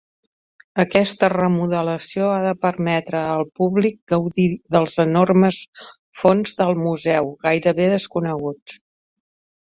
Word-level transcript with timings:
Aquesta 0.83 1.27
remodelació 1.31 2.29
ha 2.35 2.39
de 2.45 2.53
permetre 2.65 3.19
al 3.33 3.43
públic 3.59 3.97
gaudir 4.13 4.47
dels 4.75 4.95
enormes 5.03 5.59
fons 6.21 6.55
del 6.63 6.73
museu, 6.85 7.29
gairebé 7.45 7.87
desconeguts. 7.93 8.79